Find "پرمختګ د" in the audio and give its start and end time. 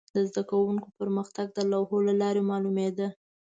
0.99-1.59